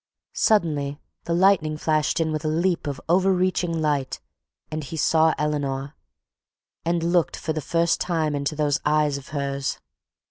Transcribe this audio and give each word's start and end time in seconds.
Suddenly 0.33 0.99
the 1.25 1.35
lightning 1.35 1.77
flashed 1.77 2.19
in 2.19 2.31
with 2.31 2.43
a 2.43 2.47
leap 2.47 2.87
of 2.87 2.99
overreaching 3.07 3.79
light 3.83 4.19
and 4.71 4.83
he 4.83 4.97
saw 4.97 5.35
Eleanor, 5.37 5.93
and 6.83 7.03
looked 7.03 7.37
for 7.37 7.53
the 7.53 7.61
first 7.61 8.01
time 8.01 8.33
into 8.33 8.55
those 8.55 8.79
eyes 8.83 9.19
of 9.19 9.27
hers. 9.27 9.77